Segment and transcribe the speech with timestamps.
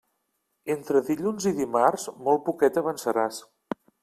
[0.75, 3.45] Entre dilluns i dimarts, molt poquet avançaràs.